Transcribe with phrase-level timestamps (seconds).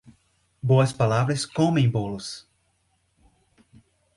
[0.63, 2.49] Boas palavras comem bolos.